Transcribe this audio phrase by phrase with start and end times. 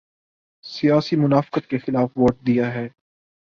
[0.63, 2.87] سیاسی منافقت کے خلاف ووٹ دیا ہے۔